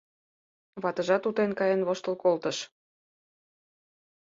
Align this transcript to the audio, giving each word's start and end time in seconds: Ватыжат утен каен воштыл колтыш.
Ватыжат 0.81 1.23
утен 1.29 1.51
каен 1.59 1.81
воштыл 1.87 2.15
колтыш. 2.23 2.57